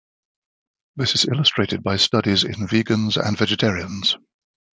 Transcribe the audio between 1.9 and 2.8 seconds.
studies in